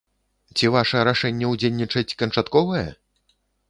Ці 0.55 0.71
ваша 0.75 1.03
рашэнне 1.09 1.53
ўдзельнічаць 1.53 2.17
канчатковае? 2.25 2.87